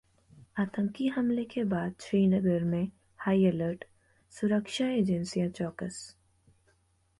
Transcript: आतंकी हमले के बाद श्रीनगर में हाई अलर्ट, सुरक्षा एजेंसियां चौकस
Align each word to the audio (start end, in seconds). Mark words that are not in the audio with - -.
आतंकी 0.59 1.07
हमले 1.07 1.43
के 1.43 1.63
बाद 1.63 1.95
श्रीनगर 2.01 2.63
में 2.63 2.87
हाई 3.19 3.45
अलर्ट, 3.45 3.85
सुरक्षा 4.31 4.87
एजेंसियां 4.87 5.49
चौकस 5.51 6.15